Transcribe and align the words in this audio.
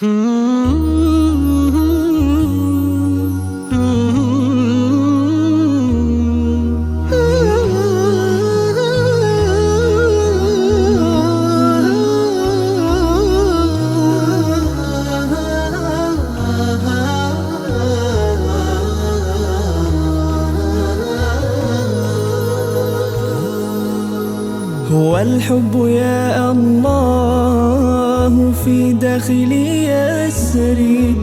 Hmm. 0.00 0.49
هو 24.90 25.18
الحب 25.18 25.86
يا 25.86 26.50
الله 26.50 28.52
في 28.64 28.92
داخلي 28.92 29.86
يسري 29.86 31.14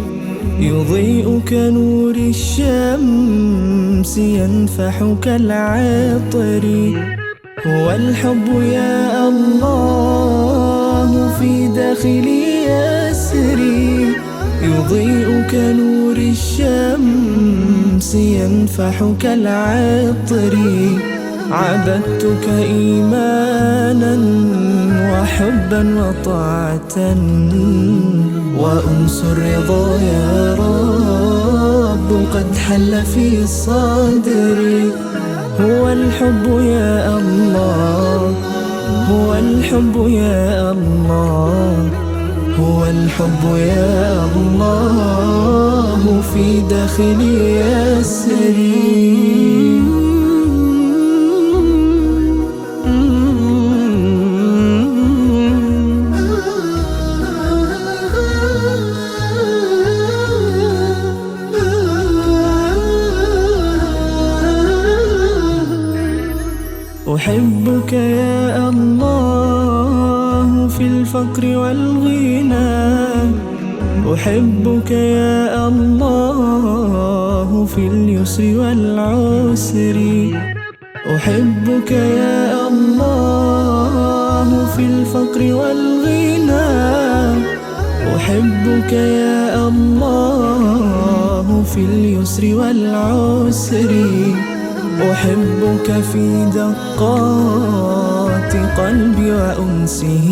يضيء 0.60 1.42
كنور 1.50 2.16
الشمس 2.16 4.18
ينفح 4.18 5.16
كالعطر 5.22 6.66
هو 7.68 7.92
الحب 7.92 8.62
يا 8.62 9.28
الله 9.28 11.32
في 11.40 11.68
داخلي 11.68 12.64
يسري 12.64 14.08
يضيء 14.64 15.44
كنور 15.52 16.16
الشمس 16.18 18.16
ينفح 18.16 19.04
كالعطر 19.22 20.58
عبدتك 21.52 22.50
إيمانا 22.50 24.18
وحبا 25.12 25.82
وطاعة 26.00 26.98
وأنس 28.58 29.24
الرضا 29.32 29.86
يا 30.02 30.56
رب 30.56 32.10
قد 32.34 32.56
حل 32.56 33.02
في 33.06 33.48
صدري. 33.48 34.92
هو 35.62 35.90
الحب 35.90 36.46
يا 36.60 37.18
الله 37.18 38.34
هو 39.12 39.34
الحب 39.36 40.08
يا 40.08 40.72
الله 40.72 41.90
هو 42.60 42.86
الحب 42.86 43.44
يا 43.58 44.26
الله 44.36 46.22
في 46.34 46.62
داخلي 46.70 47.60
يسري. 47.60 49.17
أحبك 67.18 67.94
يا 67.94 68.70
الله 68.70 70.68
في 70.68 70.88
الفقر 70.88 71.58
والغنى. 71.58 72.78
أحبك 74.14 74.92
يا 74.92 75.68
الله 75.68 77.66
في 77.66 77.88
اليسر 77.88 78.44
والعسر. 78.60 79.98
أحبك 81.16 81.92
يا 81.92 82.68
الله 82.68 84.50
في 84.76 84.84
الفقر 84.86 85.42
والغنى. 85.60 86.70
أحبك 88.16 88.94
يا 88.94 89.68
الله 89.68 91.64
في 91.74 91.82
اليسر 91.92 92.44
والعسر. 92.56 93.92
أحبك 95.02 95.88
في 96.12 96.46
دقات 96.56 98.54
قلبي 98.80 99.32
وأنسه 99.32 100.28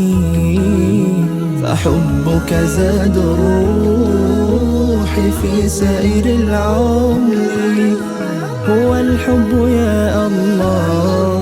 فحبك 1.64 2.54
زاد 2.54 3.18
الروح 3.18 5.12
في 5.42 5.70
سائر 5.70 6.26
العمر. 6.26 7.36
هو 8.70 8.96
الحب 8.96 9.52
يا 9.68 10.28
الله 10.28 11.42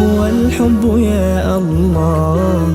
هو 0.00 0.26
الحب 0.26 0.82
يا 0.98 1.56
الله 1.56 2.74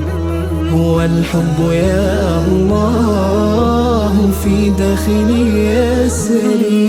هو 0.74 1.00
الحب 1.00 1.58
يا 1.70 2.44
الله 2.46 4.12
في 4.44 4.70
داخلي 4.70 5.44
يسري. 5.74 6.83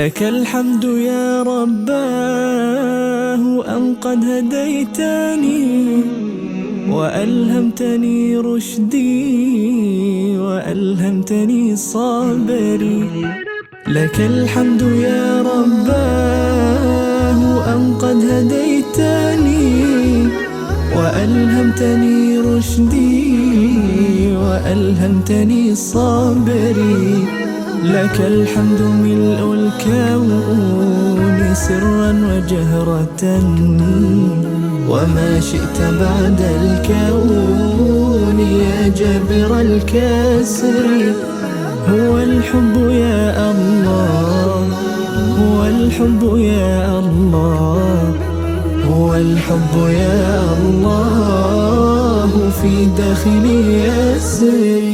لك 0.00 0.22
الحمد 0.22 0.84
يا 0.84 1.42
رباه 1.42 3.42
أن 3.76 3.94
قد 4.00 4.24
هديتني 4.24 6.02
وألهمتني 6.90 8.36
رشدي 8.36 10.38
وألهمتني 10.38 11.76
صبري 11.76 13.10
لك 13.88 14.20
الحمد 14.20 14.82
يا 14.82 15.42
رباه 15.42 17.40
أن 17.74 17.94
قد 18.00 18.24
هديتني 18.30 20.28
وألهمتني 20.96 22.38
رشدي 22.38 23.36
وألهمتني 24.36 25.74
صبري 25.74 27.24
لك 27.84 28.20
الحمد 28.20 28.80
ملء 28.82 29.52
الكون 29.52 31.40
سرا 31.54 32.12
وجهرة. 32.30 33.22
وما 34.88 35.40
شئت 35.40 35.78
بعد 36.00 36.40
الكون 36.60 38.38
يا 38.40 38.88
جابر 38.88 39.60
الكسر. 39.60 40.86
هو 41.88 42.18
الحب 42.18 42.76
يا 42.90 43.50
الله 43.50 44.66
هو 45.40 45.64
الحب 45.66 46.22
يا 46.36 46.98
الله 46.98 48.14
هو 48.90 49.14
الحب 49.14 49.74
يا 49.76 50.42
الله 50.58 52.30
في 52.62 52.72
داخلي 52.98 53.60
يسري. 53.84 54.89